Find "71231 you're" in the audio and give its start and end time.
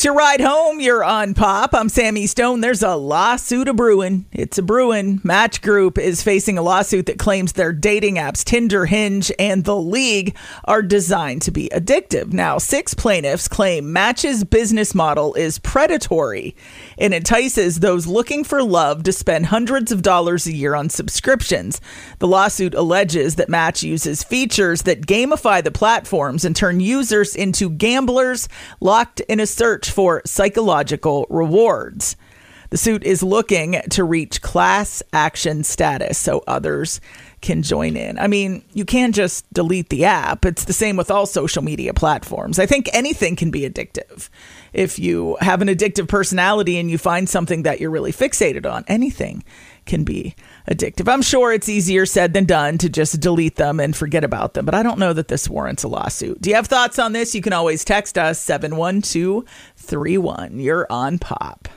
58.38-60.86